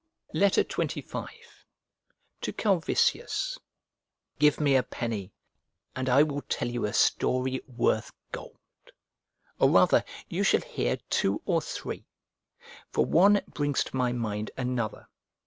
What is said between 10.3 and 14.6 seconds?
shall hear two or three; for one brings to my mind